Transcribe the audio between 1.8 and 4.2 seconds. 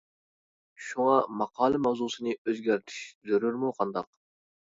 ماۋزۇسىنى ئۆزگەرتىش زۆرۈرمۇ قانداق.